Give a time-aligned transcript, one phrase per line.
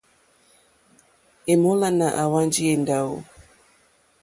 [1.51, 3.15] Èmólánà àhwánjì èndáwò.